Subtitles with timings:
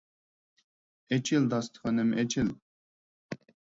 [1.13, 2.53] ئېچىل داستىخىنىم ئېچىل!